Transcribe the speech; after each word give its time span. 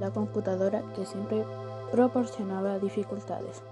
la 0.00 0.10
computadora 0.10 0.82
que 0.94 1.06
siempre 1.06 1.44
proporcionaba 1.90 2.78
dificultades. 2.78 3.62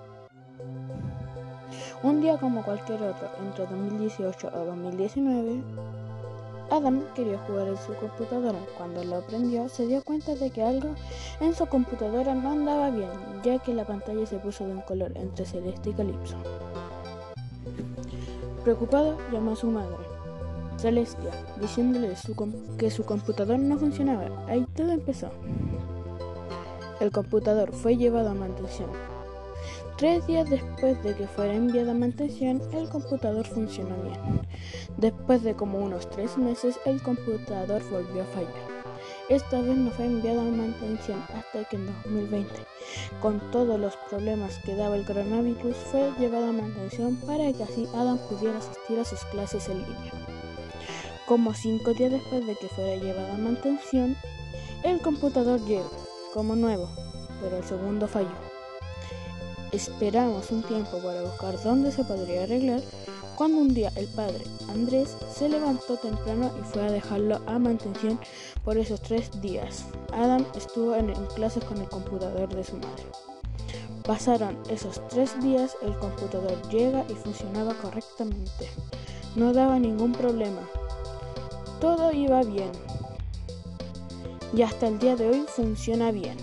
Un 2.02 2.20
día 2.20 2.36
como 2.38 2.62
cualquier 2.62 3.02
otro, 3.02 3.28
entre 3.40 3.66
2018 3.66 4.50
o 4.54 4.64
2019, 4.66 5.62
Adam 6.70 7.02
quería 7.14 7.38
jugar 7.46 7.68
en 7.68 7.76
su 7.76 7.94
computadora. 7.94 8.58
Cuando 8.76 9.04
lo 9.04 9.20
prendió, 9.22 9.68
se 9.68 9.86
dio 9.86 10.02
cuenta 10.02 10.34
de 10.34 10.50
que 10.50 10.62
algo 10.62 10.94
en 11.40 11.54
su 11.54 11.66
computadora 11.66 12.34
no 12.34 12.52
andaba 12.52 12.90
bien, 12.90 13.10
ya 13.42 13.58
que 13.58 13.74
la 13.74 13.86
pantalla 13.86 14.26
se 14.26 14.38
puso 14.38 14.66
de 14.66 14.72
un 14.72 14.80
color 14.82 15.12
entre 15.16 15.46
celeste 15.46 15.90
y 15.90 15.94
calipso. 15.94 16.36
Preocupado, 18.62 19.18
llamó 19.30 19.52
a 19.52 19.56
su 19.56 19.66
madre, 19.66 19.96
Celestia, 20.78 21.30
diciéndole 21.60 22.14
que 22.78 22.90
su 22.90 23.04
computador 23.04 23.58
no 23.58 23.78
funcionaba. 23.78 24.28
Ahí 24.48 24.66
todo 24.74 24.92
empezó. 24.92 25.30
El 27.00 27.10
computador 27.10 27.72
fue 27.72 27.96
llevado 27.96 28.30
a 28.30 28.34
mantención. 28.34 28.90
Tres 29.96 30.26
días 30.26 30.48
después 30.48 31.02
de 31.02 31.14
que 31.14 31.26
fuera 31.26 31.54
enviado 31.54 31.90
a 31.90 31.94
mantención, 31.94 32.60
el 32.72 32.88
computador 32.88 33.46
funcionó 33.46 33.94
bien. 34.02 34.40
Después 34.96 35.42
de 35.42 35.54
como 35.54 35.78
unos 35.78 36.08
tres 36.10 36.36
meses, 36.36 36.78
el 36.84 37.02
computador 37.02 37.82
volvió 37.90 38.22
a 38.22 38.26
fallar. 38.26 38.74
Esta 39.28 39.60
vez 39.60 39.76
no 39.76 39.90
fue 39.90 40.06
enviado 40.06 40.40
a 40.40 40.44
mantención 40.44 41.22
hasta 41.34 41.68
que 41.68 41.76
en 41.76 41.86
2020, 41.86 42.52
con 43.20 43.40
todos 43.50 43.78
los 43.78 43.96
problemas 44.08 44.58
que 44.64 44.76
daba 44.76 44.96
el 44.96 45.04
coronavirus, 45.04 45.76
fue 45.76 46.12
llevado 46.18 46.48
a 46.48 46.52
mantención 46.52 47.16
para 47.26 47.52
que 47.52 47.62
así 47.62 47.88
Adam 47.94 48.18
pudiera 48.28 48.58
asistir 48.58 48.98
a 48.98 49.04
sus 49.04 49.24
clases 49.26 49.68
en 49.68 49.78
línea. 49.78 50.12
Como 51.26 51.54
cinco 51.54 51.94
días 51.94 52.12
después 52.12 52.46
de 52.46 52.54
que 52.56 52.68
fuera 52.68 52.96
llevado 52.96 53.32
a 53.32 53.38
mantención, 53.38 54.16
el 54.82 55.00
computador 55.00 55.58
llegó 55.64 56.03
como 56.34 56.56
nuevo, 56.56 56.88
pero 57.40 57.56
el 57.58 57.64
segundo 57.64 58.08
falló. 58.08 58.34
Esperamos 59.70 60.50
un 60.50 60.62
tiempo 60.64 60.98
para 60.98 61.22
buscar 61.22 61.62
dónde 61.62 61.92
se 61.92 62.02
podría 62.02 62.42
arreglar 62.42 62.80
cuando 63.36 63.58
un 63.58 63.72
día 63.72 63.92
el 63.96 64.06
padre 64.08 64.44
Andrés 64.68 65.16
se 65.32 65.48
levantó 65.48 65.96
temprano 65.96 66.50
y 66.60 66.64
fue 66.64 66.82
a 66.84 66.90
dejarlo 66.90 67.40
a 67.46 67.58
mantención 67.60 68.18
por 68.64 68.76
esos 68.76 69.00
tres 69.00 69.30
días. 69.40 69.84
Adam 70.12 70.44
estuvo 70.56 70.96
en, 70.96 71.12
clases 71.36 71.64
con 71.64 71.78
el 71.78 71.88
computador 71.88 72.48
de 72.52 72.64
su 72.64 72.76
madre. 72.76 73.04
Pasaron 74.04 74.58
esos 74.68 75.00
tres 75.08 75.40
días, 75.40 75.76
el 75.82 75.96
computador 75.98 76.60
llega 76.68 77.04
y 77.08 77.14
funcionaba 77.14 77.74
correctamente. 77.74 78.68
No 79.36 79.52
daba 79.52 79.78
ningún 79.78 80.12
problema. 80.12 80.60
Todo 81.80 82.12
iba 82.12 82.42
bien 82.42 82.70
y 84.56 84.62
hasta 84.62 84.86
el 84.86 84.98
día 84.98 85.16
de 85.16 85.28
hoy 85.28 85.44
funciona 85.48 86.10
bien. 86.12 86.36